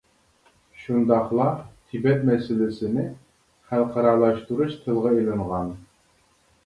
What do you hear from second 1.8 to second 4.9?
تىبەت مەسىلىسىنى خەلقئارالاشتۇرۇش